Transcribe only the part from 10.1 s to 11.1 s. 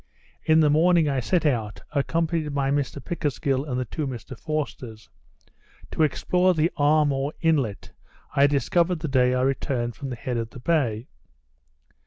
head of the bay.